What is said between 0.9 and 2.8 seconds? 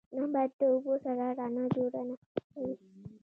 سره رڼا جوړونه کوي